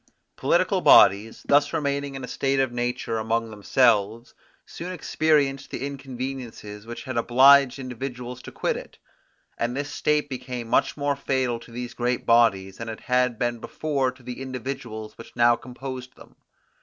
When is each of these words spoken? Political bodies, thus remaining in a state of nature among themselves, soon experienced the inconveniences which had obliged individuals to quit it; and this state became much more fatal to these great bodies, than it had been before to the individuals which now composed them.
Political 0.35 0.81
bodies, 0.81 1.45
thus 1.47 1.73
remaining 1.73 2.15
in 2.15 2.23
a 2.23 2.27
state 2.27 2.59
of 2.59 2.71
nature 2.71 3.19
among 3.19 3.51
themselves, 3.51 4.33
soon 4.65 4.91
experienced 4.91 5.69
the 5.69 5.85
inconveniences 5.85 6.87
which 6.87 7.03
had 7.03 7.17
obliged 7.17 7.77
individuals 7.77 8.41
to 8.41 8.51
quit 8.51 8.75
it; 8.75 8.97
and 9.59 9.77
this 9.77 9.91
state 9.93 10.27
became 10.27 10.67
much 10.67 10.97
more 10.97 11.15
fatal 11.15 11.59
to 11.59 11.71
these 11.71 11.93
great 11.93 12.25
bodies, 12.25 12.77
than 12.77 12.89
it 12.89 13.01
had 13.01 13.37
been 13.37 13.59
before 13.59 14.11
to 14.11 14.23
the 14.23 14.41
individuals 14.41 15.15
which 15.19 15.35
now 15.35 15.55
composed 15.55 16.15
them. 16.15 16.35